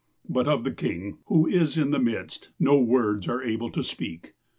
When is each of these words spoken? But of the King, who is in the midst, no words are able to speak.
But 0.27 0.47
of 0.47 0.63
the 0.63 0.71
King, 0.73 1.19
who 1.27 1.45
is 1.45 1.77
in 1.77 1.91
the 1.91 1.99
midst, 1.99 2.49
no 2.59 2.79
words 2.81 3.27
are 3.27 3.43
able 3.43 3.69
to 3.69 3.83
speak. 3.83 4.33